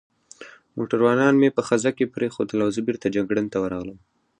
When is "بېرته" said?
2.87-3.07